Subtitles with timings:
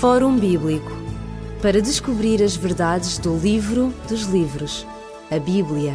[0.00, 0.90] Fórum Bíblico
[1.62, 4.86] para descobrir as verdades do livro dos livros,
[5.30, 5.94] a Bíblia.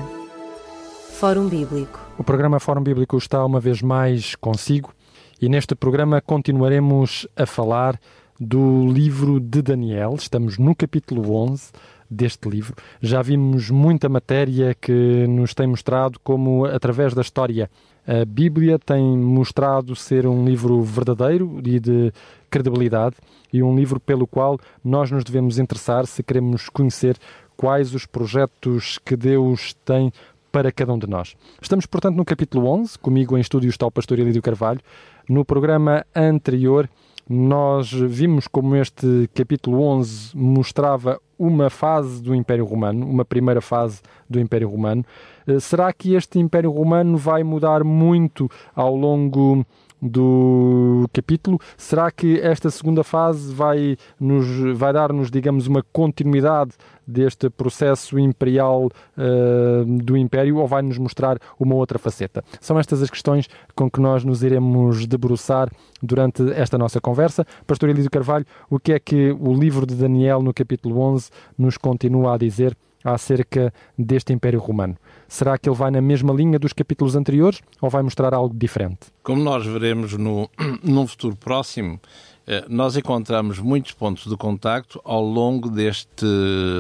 [1.12, 2.00] Fórum Bíblico.
[2.18, 4.94] O programa Fórum Bíblico está uma vez mais consigo
[5.40, 8.00] e neste programa continuaremos a falar
[8.40, 10.16] do livro de Daniel.
[10.16, 11.72] Estamos no capítulo 11
[12.10, 12.76] deste livro.
[13.02, 17.70] Já vimos muita matéria que nos tem mostrado como, através da história,
[18.08, 22.12] a Bíblia tem mostrado ser um livro verdadeiro e de
[22.50, 23.18] credibilidade
[23.52, 27.18] e um livro pelo qual nós nos devemos interessar se queremos conhecer
[27.56, 30.12] quais os projetos que Deus tem
[30.52, 31.36] para cada um de nós.
[31.62, 32.98] Estamos, portanto, no capítulo 11.
[33.00, 34.80] Comigo em estúdio está o pastor Elídio Carvalho.
[35.28, 36.90] No programa anterior,
[37.30, 44.02] nós vimos como este capítulo 11 mostrava uma fase do Império Romano, uma primeira fase
[44.28, 45.06] do Império Romano.
[45.46, 49.64] Eh, será que este Império Romano vai mudar muito ao longo
[50.02, 51.60] do capítulo.
[51.78, 56.72] Será que esta segunda fase vai, nos, vai dar-nos, digamos, uma continuidade
[57.06, 58.86] deste processo imperial
[59.18, 62.44] uh, do Império ou vai nos mostrar uma outra faceta?
[62.62, 65.70] São estas as questões com que nós nos iremos debruçar
[66.02, 67.46] durante esta nossa conversa.
[67.66, 71.78] Pastor Elísio Carvalho, o que é que o livro de Daniel, no capítulo 11, nos
[71.78, 74.96] continua a dizer acerca deste Império Romano?
[75.28, 79.08] Será que ele vai na mesma linha dos capítulos anteriores ou vai mostrar algo diferente?
[79.24, 80.50] Como nós veremos no,
[80.84, 82.00] num futuro próximo,
[82.48, 86.26] eh, nós encontramos muitos pontos de contacto ao longo deste,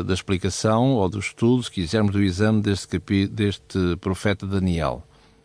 [0.03, 5.03] da explicação ou do estudo, se quisermos, do exame deste, deste profeta Daniel.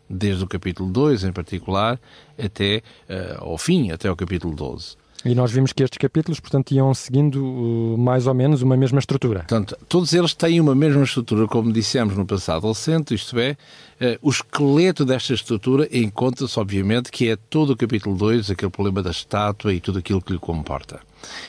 [0.09, 1.99] Desde o capítulo 2 em particular
[2.43, 4.97] até uh, ao fim, até o capítulo 12.
[5.25, 8.99] E nós vimos que estes capítulos, portanto, iam seguindo uh, mais ou menos uma mesma
[8.99, 9.39] estrutura.
[9.39, 13.57] Portanto, todos eles têm uma mesma estrutura, como dissemos no passado recente, isto é,
[13.99, 19.01] uh, o esqueleto desta estrutura encontra-se, obviamente, que é todo o capítulo 2, aquele problema
[19.01, 20.99] da estátua e tudo aquilo que lhe comporta.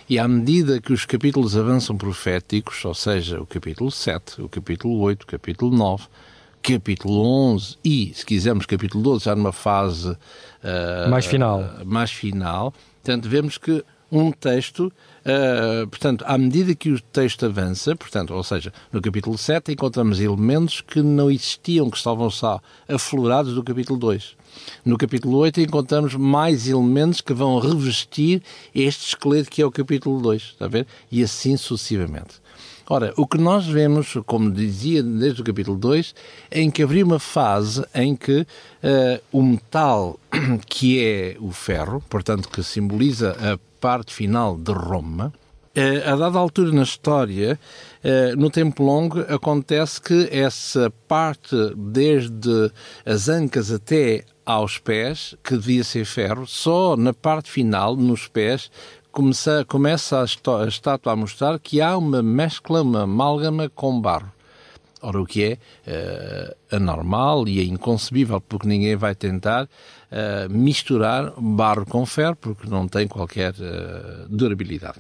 [0.09, 4.99] E à medida que os capítulos avançam proféticos, ou seja, o capítulo 7, o capítulo
[5.01, 6.05] 8, o capítulo 9,
[6.63, 7.21] capítulo
[7.53, 11.61] 11 e, se quisermos, capítulo 12, já numa fase uh, mais final.
[11.61, 12.75] Uh, mais final
[13.07, 14.93] Portanto, vemos que um texto,
[15.25, 20.19] uh, portanto, à medida que o texto avança, portanto, ou seja, no capítulo 7 encontramos
[20.19, 24.37] elementos que não existiam, que estavam só aflorados do capítulo 2.
[24.85, 28.43] No capítulo 8 encontramos mais elementos que vão revestir
[28.75, 30.85] este esqueleto que é o capítulo 2, está a ver?
[31.09, 32.41] E assim sucessivamente.
[32.89, 36.15] Ora, o que nós vemos, como dizia desde o capítulo 2,
[36.53, 38.47] é em que haveria uma fase em que uh,
[39.33, 40.21] o metal,
[40.67, 45.33] que é o ferro, portanto, que simboliza a parte final de Roma,
[45.77, 47.59] uh, a dada altura na história,
[48.05, 52.71] uh, no tempo longo, acontece que essa parte, desde
[53.05, 58.71] as ancas até aos pés, que devia ser ferro, só na parte final, nos pés,
[59.17, 64.31] começa, começa a, a estátua a mostrar que há uma mescla, uma amálgama com barro.
[65.01, 71.33] Ora, o que é uh, anormal e é inconcebível, porque ninguém vai tentar uh, misturar
[71.39, 74.99] barro com ferro, porque não tem qualquer uh, durabilidade.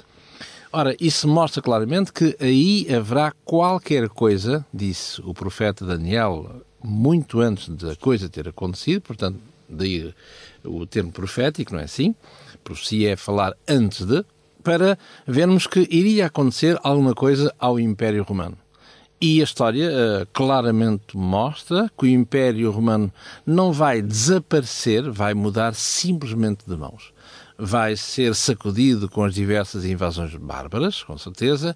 [0.72, 7.68] Ora, isso mostra claramente que aí haverá qualquer coisa, disse o profeta Daniel, muito antes
[7.68, 9.38] da coisa ter acontecido, portanto,
[9.68, 10.14] daí
[10.64, 12.14] o termo profético, não é assim?
[12.66, 14.24] profecia é falar antes de,
[14.62, 18.58] para vermos que iria acontecer alguma coisa ao Império Romano.
[19.20, 23.10] E a história uh, claramente mostra que o Império Romano
[23.46, 27.12] não vai desaparecer, vai mudar simplesmente de mãos.
[27.56, 31.74] Vai ser sacudido com as diversas invasões bárbaras, com certeza,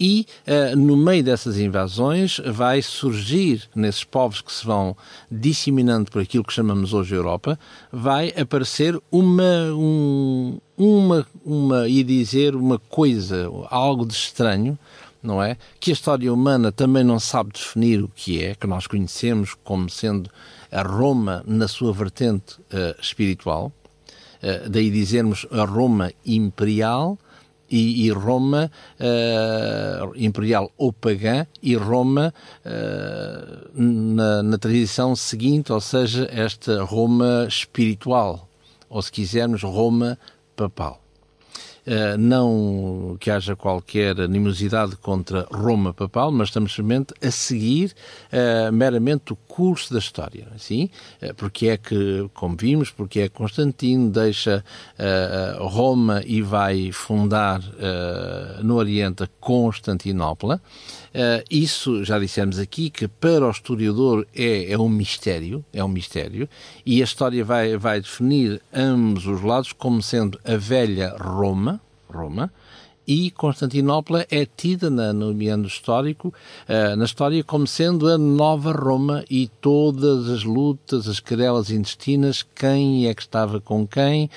[0.00, 4.96] e uh, no meio dessas invasões vai surgir, nesses povos que se vão
[5.30, 7.58] disseminando por aquilo que chamamos hoje Europa,
[7.92, 14.78] vai aparecer uma, um, uma, uma, e dizer uma coisa, algo de estranho,
[15.22, 15.56] não é?
[15.80, 19.90] Que a história humana também não sabe definir o que é, que nós conhecemos como
[19.90, 20.30] sendo
[20.70, 23.72] a Roma na sua vertente uh, espiritual,
[24.42, 27.18] uh, daí dizermos a Roma imperial,
[27.70, 32.32] e, e Roma uh, imperial ou pagã e Roma
[32.64, 38.48] uh, na, na tradição seguinte, ou seja, esta Roma espiritual,
[38.88, 40.18] ou se quisermos, Roma
[40.56, 41.07] papal.
[41.88, 47.94] Uh, não que haja qualquer animosidade contra Roma papal, mas estamos simplesmente a seguir
[48.30, 50.90] uh, meramente o curso da história, assim,
[51.22, 54.62] uh, porque é que, como vimos, porque é que Constantino deixa
[55.60, 57.62] Roma e vai fundar
[58.62, 60.60] no Oriente Constantinopla.
[61.50, 66.48] Isso já dissemos aqui que para o historiador é, é um mistério, é um mistério,
[66.84, 72.52] e a história vai, vai definir ambos os lados como sendo a velha Roma, Roma,
[73.08, 76.28] e Constantinopla é tida na, no meandro histórico,
[76.68, 82.42] uh, na história, como sendo a nova Roma e todas as lutas, as querelas intestinas,
[82.54, 84.28] quem é que estava com quem,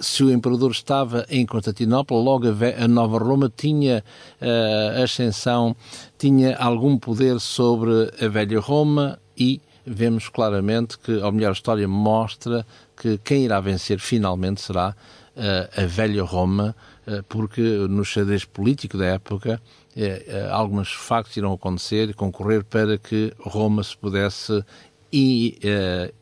[0.00, 4.04] se o imperador estava em Constantinopla, logo a, Nova Roma tinha
[4.40, 5.74] uh, ascensão,
[6.16, 7.90] tinha algum poder sobre
[8.20, 12.64] a velha Roma e vemos claramente que, ou melhor, a história mostra
[12.96, 14.94] que quem irá vencer finalmente será
[15.36, 16.76] a velha Roma,
[17.06, 19.60] uh, porque no xadrez político da época
[19.96, 24.64] uh, alguns factos irão acontecer e concorrer para que Roma se pudesse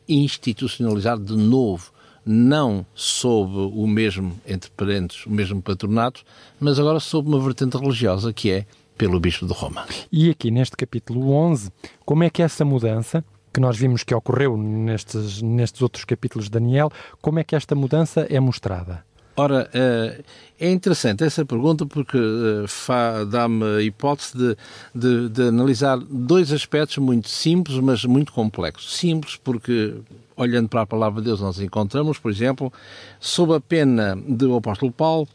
[0.07, 1.93] institucionalizar de novo
[2.25, 6.23] não sob o mesmo, entre parentes, o mesmo patronato,
[6.59, 8.65] mas agora sob uma vertente religiosa que é
[8.97, 9.85] pelo Bispo de Roma.
[10.11, 11.71] E aqui neste capítulo 11,
[12.05, 16.51] como é que essa mudança que nós vimos que ocorreu nestes, nestes outros capítulos de
[16.51, 19.03] Daniel, como é que esta mudança é mostrada?
[19.35, 20.21] Ora, eh,
[20.59, 24.57] é interessante essa pergunta porque eh, dá-me a hipótese de,
[24.93, 28.95] de, de, analisar dois aspectos muito simples, mas muito complexos.
[28.95, 29.95] Simples porque,
[30.35, 32.71] olhando para a palavra de Deus, nós encontramos, por exemplo,
[33.19, 35.27] sob a pena do apóstolo Paulo,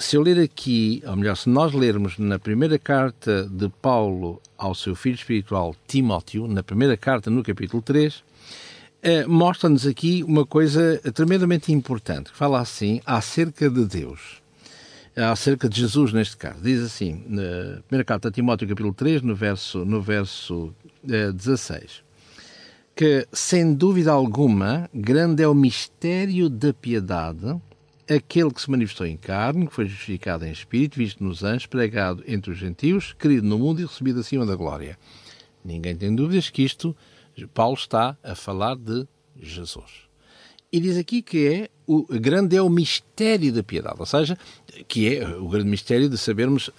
[0.00, 4.74] se eu ler aqui, ou melhor, se nós lermos na primeira carta de Paulo ao
[4.74, 8.24] seu filho espiritual Timóteo, na primeira carta, no capítulo 3,
[9.02, 14.40] eh, mostra-nos aqui uma coisa tremendamente importante, que fala assim acerca de Deus,
[15.14, 16.62] acerca de Jesus neste caso.
[16.62, 20.74] Diz assim, na primeira carta a Timóteo, capítulo 3, no verso, no verso
[21.06, 22.02] eh, 16,
[22.96, 27.60] que, sem dúvida alguma, grande é o mistério da piedade
[28.10, 32.24] aquele que se manifestou em carne, que foi justificado em espírito, visto nos anjos, pregado
[32.26, 34.98] entre os gentios, querido no mundo e recebido acima da glória.
[35.64, 36.96] Ninguém tem dúvidas que isto,
[37.54, 39.06] Paulo está a falar de
[39.40, 40.08] Jesus.
[40.72, 44.38] E diz aqui que é o grande é o mistério da piedade, ou seja,
[44.86, 46.72] que é o grande mistério de sabermos uh,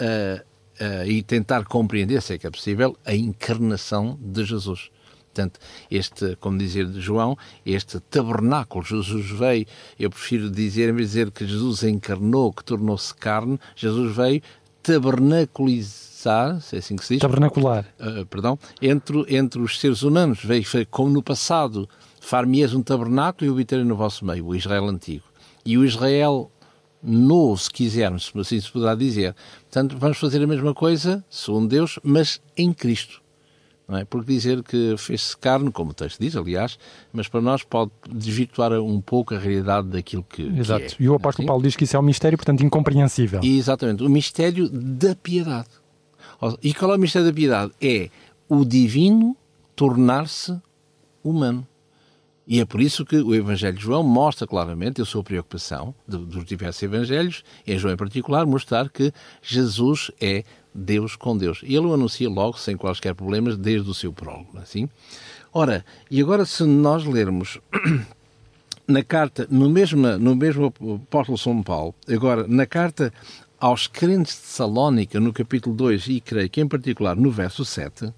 [0.79, 4.89] uh, e tentar compreender, se é que é possível, a encarnação de Jesus.
[5.33, 9.65] Portanto, este, como dizer de João, este tabernáculo, Jesus veio,
[9.97, 14.41] eu prefiro dizer, em vez de dizer que Jesus encarnou, que tornou-se carne, Jesus veio
[14.83, 17.21] tabernaculizar, se é assim que se diz?
[17.21, 17.85] Tabernacular.
[17.99, 20.43] Uh, perdão, entre, entre os seres humanos.
[20.43, 21.87] Veio, foi como no passado,
[22.19, 25.23] far-me-eis um tabernáculo e o habitarei no vosso meio, o Israel antigo.
[25.65, 26.51] E o Israel
[27.01, 29.33] novo, se quisermos, assim se poderá dizer.
[29.61, 33.21] Portanto, vamos fazer a mesma coisa, segundo Deus, mas em Cristo
[33.97, 34.05] é?
[34.05, 36.77] Porque dizer que fez-se carne, como o texto diz, aliás,
[37.11, 40.95] mas para nós pode desvirtuar um pouco a realidade daquilo que, Exato.
[40.95, 41.05] Que é.
[41.05, 43.41] E o apóstolo Paulo diz que isso é um mistério, portanto, incompreensível.
[43.43, 44.03] E, exatamente.
[44.03, 45.69] O mistério da piedade.
[46.63, 47.71] E qual é o mistério da piedade?
[47.81, 48.09] É
[48.49, 49.37] o divino
[49.75, 50.59] tornar-se
[51.23, 51.67] humano.
[52.47, 56.43] E é por isso que o Evangelho de João mostra claramente a sua preocupação, dos
[56.43, 60.43] diversos Evangelhos, em João em particular, mostrar que Jesus é
[60.73, 61.61] Deus com Deus.
[61.63, 64.57] E ele o anuncia logo, sem quaisquer problemas, desde o seu prólogo.
[64.57, 64.89] É assim?
[65.53, 67.59] Ora, e agora se nós lermos
[68.87, 70.73] na carta, no mesmo, no mesmo
[71.07, 73.13] apóstolo São Paulo, agora na carta
[73.59, 78.11] aos crentes de Salónica, no capítulo 2, e creio que em particular no verso 7,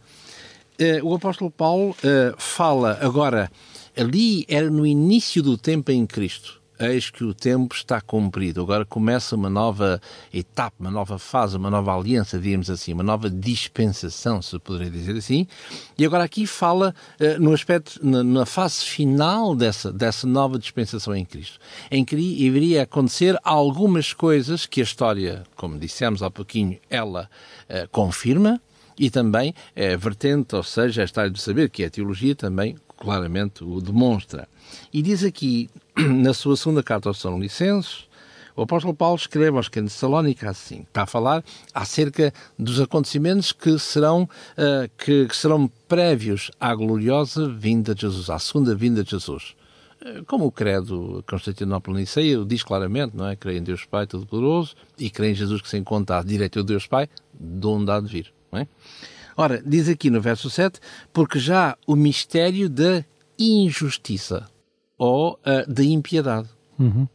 [0.79, 3.51] eh, o apóstolo Paulo eh, fala agora,
[3.97, 8.61] ali era no início do tempo em Cristo, eis que o tempo está cumprido.
[8.61, 10.01] Agora começa uma nova
[10.33, 15.15] etapa, uma nova fase, uma nova aliança, digamos assim, uma nova dispensação, se poderia dizer
[15.15, 15.47] assim.
[15.97, 21.15] E agora aqui fala uh, no aspecto, na, na, fase final dessa, dessa nova dispensação
[21.15, 26.77] em Cristo, em que iria acontecer algumas coisas que a história, como dissemos há pouquinho,
[26.89, 27.29] ela
[27.69, 28.61] uh, confirma,
[28.97, 33.63] e também é vertente, ou seja, a história de saber que a teologia também claramente
[33.63, 34.47] o demonstra.
[34.91, 38.07] E diz aqui, na sua segunda carta aos São Licenses,
[38.55, 43.51] o apóstolo Paulo escreve aos crentes de Salónica assim, está a falar acerca dos acontecimentos
[43.51, 49.03] que serão, uh, que, que, serão prévios à gloriosa vinda de Jesus, à segunda vinda
[49.03, 49.55] de Jesus.
[49.99, 53.35] Uh, como o credo Constantinopla Niceia diz claramente, não é?
[53.35, 56.65] Creio em Deus Pai Todo-Poderoso e creio em Jesus que se encontra à direita do
[56.65, 58.67] Deus Pai, de onde há de vir, não é?
[59.35, 60.79] Ora, diz aqui no verso 7,
[61.11, 63.03] porque já o mistério da
[63.39, 64.47] injustiça
[65.03, 66.47] ou uh, de impiedade.
[66.79, 67.05] Uhum.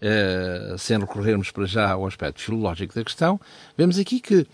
[0.00, 3.40] Uh, sem recorrermos para já ao aspecto filológico da questão,
[3.76, 4.46] vemos aqui que uh,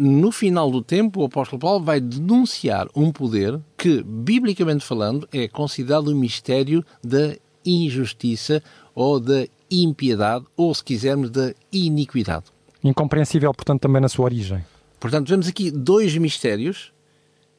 [0.00, 5.46] no final do tempo o apóstolo Paulo vai denunciar um poder que, biblicamente falando, é
[5.46, 7.36] considerado o mistério da
[7.66, 8.62] injustiça
[8.94, 12.46] ou da impiedade, ou se quisermos, da iniquidade.
[12.82, 14.64] Incompreensível, portanto, também na sua origem.
[14.98, 16.92] Portanto, vemos aqui dois mistérios.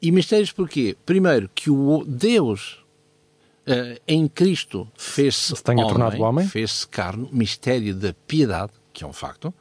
[0.02, 0.96] E mistérios porquê?
[1.06, 2.83] Primeiro, que o Deus
[3.66, 6.48] uh, em Cristo fez-se homem, homem.
[6.48, 9.52] fez-se carne, mistério da piedade, que é um facto,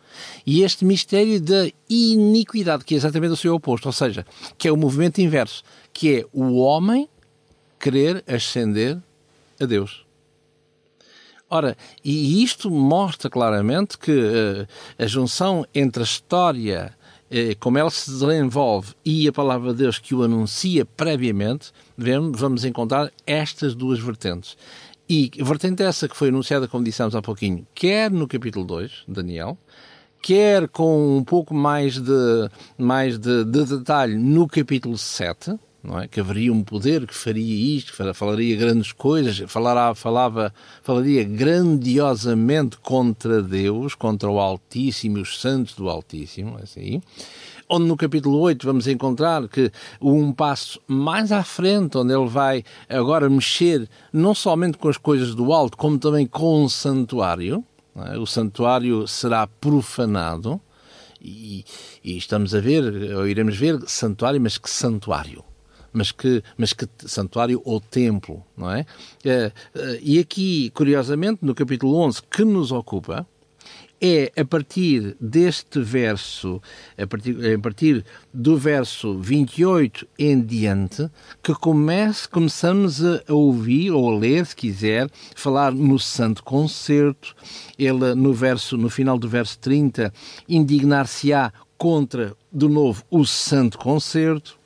[0.45, 4.25] e este mistério da iniquidade, que é exatamente o seu oposto, ou seja,
[4.57, 7.10] que é o movimento inverso, que é o homem
[7.79, 8.98] querer ascender
[9.60, 10.05] a Deus.
[11.50, 14.67] Ora, e isto mostra claramente que uh,
[14.98, 16.98] a junção entre a história,
[17.59, 21.71] como ela se desenvolve, e a palavra de Deus que o anuncia previamente,
[22.33, 24.57] vamos encontrar estas duas vertentes.
[25.09, 29.03] E a vertente essa que foi anunciada, como dissemos há pouquinho, quer no capítulo 2,
[29.07, 29.57] Daniel,
[30.21, 36.07] quer com um pouco mais de, mais de, de detalhe no capítulo 7, não é?
[36.07, 42.77] Que haveria um poder que faria isto, que falaria grandes coisas, falará, falava, falaria grandiosamente
[42.77, 47.01] contra Deus, contra o Altíssimo e os santos do Altíssimo, assim.
[47.67, 49.71] Onde no capítulo 8 vamos encontrar que
[50.01, 55.35] um passo mais à frente, onde ele vai agora mexer não somente com as coisas
[55.35, 57.63] do alto, como também com o santuário.
[57.95, 58.17] É?
[58.17, 60.61] O santuário será profanado.
[61.21, 61.63] E,
[62.03, 62.83] e, estamos a ver,
[63.15, 65.43] ou iremos ver, santuário, mas que santuário?
[65.93, 68.85] Mas que, mas que santuário ou templo, não é?
[69.23, 73.27] Eh, eh, e aqui, curiosamente, no capítulo 11, que nos ocupa,
[74.05, 76.62] é a partir deste verso,
[76.97, 81.09] a partir, a partir do verso 28 em diante,
[81.41, 87.33] que comece, começamos a ouvir, ou a ler, se quiser, falar no Santo Concerto.
[87.79, 90.12] Ele, no, verso, no final do verso 30,
[90.50, 94.59] indignar-se-á contra, de novo, o Santo Concerto.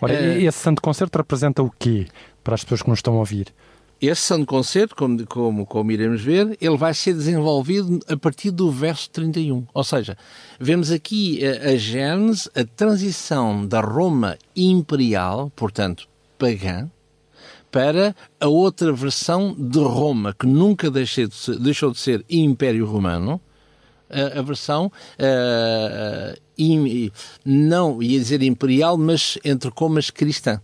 [0.00, 0.42] Ora, é...
[0.42, 2.06] esse santo concerto representa o quê
[2.42, 3.52] para as pessoas que nos estão a ouvir?
[4.00, 8.70] Esse santo concerto, como, como, como iremos ver, ele vai ser desenvolvido a partir do
[8.70, 9.66] verso 31.
[9.72, 10.18] Ou seja,
[10.60, 16.06] vemos aqui a, a gênese, a transição da Roma imperial, portanto,
[16.38, 16.90] pagã,
[17.70, 22.84] para a outra versão de Roma, que nunca deixou de ser, deixou de ser Império
[22.84, 23.40] Romano,
[24.10, 27.10] a, versão uh, in,
[27.44, 30.60] não ia dizer imperial, mas entre comas cristã.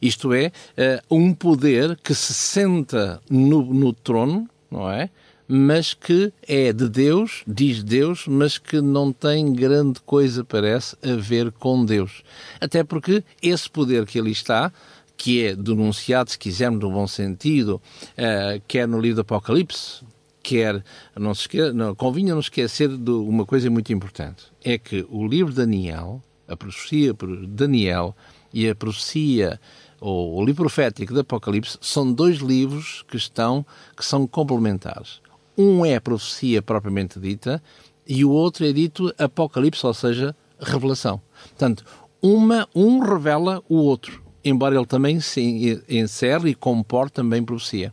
[0.00, 5.10] Isto é, uh, um poder que se senta no, no trono, não é?
[5.52, 11.16] mas que é de Deus, diz Deus, mas que não tem grande coisa, parece, a
[11.16, 12.22] ver com Deus.
[12.60, 14.72] Até porque esse poder que ali está,
[15.16, 17.82] que é denunciado, se quisermos, no bom sentido,
[18.12, 20.04] uh, quer no livro do Apocalipse,
[20.42, 20.82] quer,
[21.16, 25.26] não se esqueça, não, convinha não esquecer de uma coisa muito importante, é que o
[25.26, 28.16] livro de Daniel, a profecia de Daniel
[28.52, 29.60] e a profecia
[30.00, 33.64] ou o livro profético de Apocalipse são dois livros que estão
[33.96, 35.20] que são complementares.
[35.56, 37.62] Um é a profecia propriamente dita
[38.06, 41.20] e o outro é dito Apocalipse, ou seja, revelação.
[41.50, 41.84] Portanto,
[42.22, 47.92] uma, um revela o outro, embora ele também se encerre e comporte também profecia.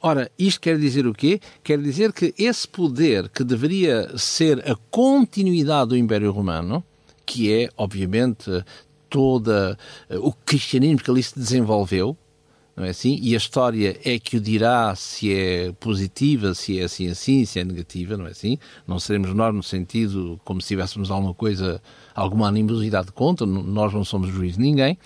[0.00, 1.40] Ora, isto quer dizer o quê?
[1.64, 6.84] Quer dizer que esse poder que deveria ser a continuidade do Império Romano,
[7.24, 8.50] que é, obviamente,
[9.08, 9.76] toda
[10.08, 12.16] eh, o cristianismo que ali se desenvolveu,
[12.76, 13.18] não é assim?
[13.22, 17.58] E a história é que o dirá se é positiva, se é assim assim, se
[17.58, 18.58] é negativa, não é assim?
[18.86, 21.80] Não seremos nós no sentido como se tivéssemos alguma coisa,
[22.14, 24.98] alguma animosidade contra, nós não somos juiz de ninguém,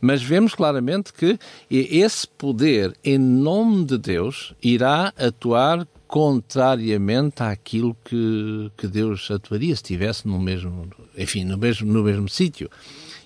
[0.00, 8.70] mas vemos claramente que esse poder, em nome de Deus, irá atuar contrariamente àquilo que,
[8.76, 12.70] que Deus atuaria se estivesse no mesmo, enfim, no mesmo, no mesmo sítio.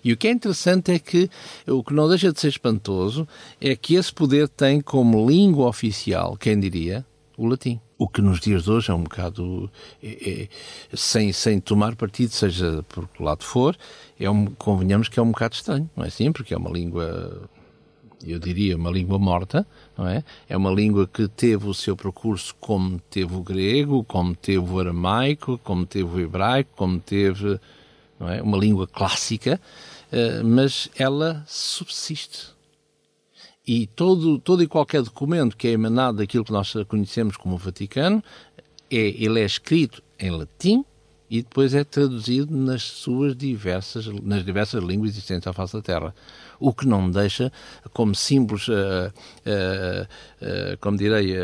[0.04, 1.30] E o que é interessante é que
[1.66, 3.26] o que não deixa de ser espantoso
[3.61, 7.04] é que esse poder tem como língua oficial, quem diria,
[7.37, 7.80] o latim.
[7.99, 9.71] O que nos dias de hoje é um bocado,
[10.02, 10.49] é,
[10.90, 13.76] é, sem, sem tomar partido, seja por que lado for,
[14.18, 16.32] é um, convenhamos que é um bocado estranho, não é assim?
[16.32, 17.49] Porque é uma língua,
[18.26, 19.64] eu diria, uma língua morta,
[19.97, 20.25] não é?
[20.49, 24.80] É uma língua que teve o seu percurso como teve o grego, como teve o
[24.80, 27.61] aramaico, como teve o hebraico, como teve,
[28.18, 28.42] não é?
[28.42, 29.61] Uma língua clássica,
[30.45, 32.52] mas ela subsiste.
[33.66, 38.23] E todo, todo e qualquer documento que é emanado daquilo que nós conhecemos como Vaticano,
[38.90, 40.85] é, ele é escrito em latim
[41.32, 46.14] e depois é traduzido nas suas diversas, nas diversas línguas existentes à face da Terra.
[46.60, 47.50] O que não deixa,
[47.94, 51.34] como simples, uh, uh, uh, como direi,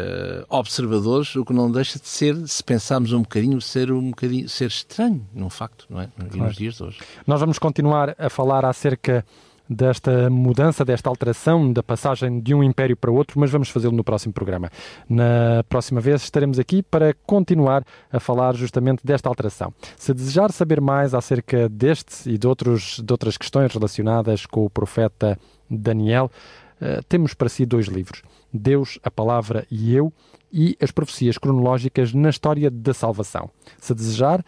[0.50, 4.66] observadores, o que não deixa de ser, se pensarmos um bocadinho, ser um bocadinho, ser
[4.66, 6.08] estranho, num facto, não é?
[6.18, 6.48] Claro.
[6.48, 6.98] Nos dias de hoje.
[7.26, 9.24] Nós vamos continuar a falar acerca
[9.68, 14.02] desta mudança, desta alteração, da passagem de um império para outro, mas vamos fazê-lo no
[14.02, 14.70] próximo programa.
[15.08, 19.72] Na próxima vez estaremos aqui para continuar a falar justamente desta alteração.
[19.96, 24.70] Se desejar saber mais acerca deste e de, outros, de outras questões relacionadas com o
[24.70, 26.30] profeta Daniel,
[26.80, 28.22] uh, temos para si dois livros:
[28.52, 30.12] Deus, a Palavra e Eu,
[30.52, 33.50] e as profecias cronológicas na história da salvação.
[33.78, 34.42] Se desejar,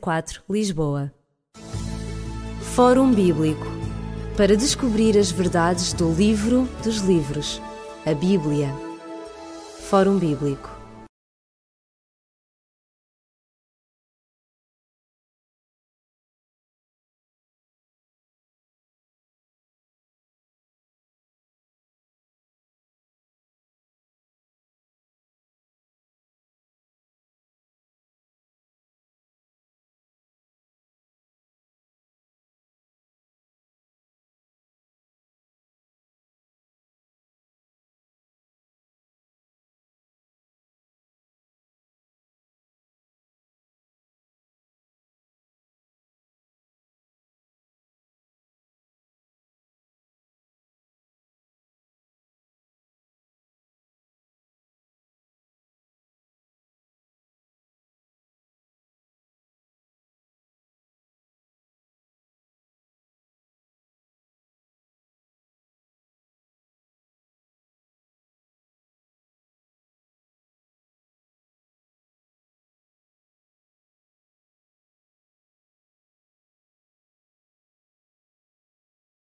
[0.00, 1.12] 004, Lisboa.
[2.74, 3.66] Fórum Bíblico
[4.36, 7.58] para descobrir as verdades do livro dos livros,
[8.04, 8.68] a Bíblia.
[9.88, 10.75] Fórum Bíblico